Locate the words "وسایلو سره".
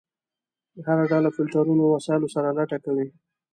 1.87-2.55